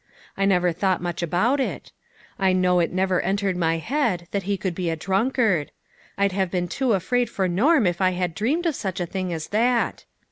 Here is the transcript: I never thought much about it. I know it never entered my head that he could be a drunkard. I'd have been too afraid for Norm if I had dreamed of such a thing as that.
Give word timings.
I 0.35 0.45
never 0.45 0.71
thought 0.71 0.99
much 0.99 1.21
about 1.21 1.59
it. 1.59 1.91
I 2.39 2.53
know 2.53 2.79
it 2.79 2.91
never 2.91 3.21
entered 3.21 3.55
my 3.55 3.77
head 3.77 4.27
that 4.31 4.41
he 4.49 4.57
could 4.57 4.73
be 4.73 4.89
a 4.89 4.95
drunkard. 4.95 5.69
I'd 6.17 6.31
have 6.31 6.49
been 6.49 6.67
too 6.67 6.93
afraid 6.93 7.29
for 7.29 7.47
Norm 7.47 7.85
if 7.85 8.01
I 8.01 8.09
had 8.13 8.33
dreamed 8.33 8.65
of 8.65 8.73
such 8.73 8.99
a 8.99 9.05
thing 9.05 9.31
as 9.31 9.49
that. 9.49 10.05